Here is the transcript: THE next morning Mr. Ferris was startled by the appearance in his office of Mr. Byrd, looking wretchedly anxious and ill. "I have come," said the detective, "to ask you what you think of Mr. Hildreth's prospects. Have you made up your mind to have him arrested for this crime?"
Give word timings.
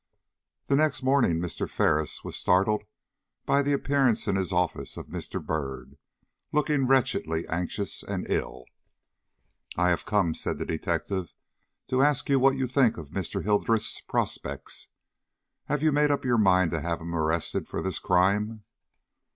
THE 0.65 0.75
next 0.75 1.03
morning 1.03 1.37
Mr. 1.39 1.69
Ferris 1.69 2.23
was 2.23 2.35
startled 2.35 2.85
by 3.45 3.61
the 3.61 3.71
appearance 3.71 4.27
in 4.27 4.35
his 4.35 4.51
office 4.51 4.97
of 4.97 5.09
Mr. 5.09 5.39
Byrd, 5.45 5.95
looking 6.51 6.87
wretchedly 6.87 7.47
anxious 7.47 8.01
and 8.01 8.27
ill. 8.27 8.65
"I 9.77 9.89
have 9.89 10.07
come," 10.07 10.33
said 10.33 10.57
the 10.57 10.65
detective, 10.65 11.35
"to 11.89 12.01
ask 12.01 12.29
you 12.29 12.39
what 12.39 12.57
you 12.57 12.65
think 12.65 12.97
of 12.97 13.09
Mr. 13.09 13.43
Hildreth's 13.43 13.99
prospects. 14.01 14.87
Have 15.65 15.83
you 15.83 15.91
made 15.91 16.09
up 16.09 16.25
your 16.25 16.39
mind 16.39 16.71
to 16.71 16.81
have 16.81 16.99
him 16.99 17.13
arrested 17.13 17.67
for 17.67 17.83
this 17.83 17.99
crime?" 17.99 18.63